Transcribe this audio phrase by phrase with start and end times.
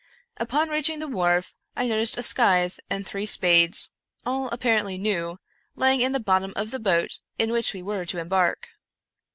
[0.37, 3.91] Upon reaching the wharf, I noticed a scythe and three spades,
[4.25, 5.37] all apparently new,
[5.75, 8.69] lying in the bottom of the boat in which we were to embark.